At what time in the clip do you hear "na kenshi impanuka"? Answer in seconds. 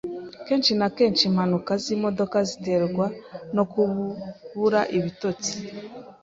0.79-1.71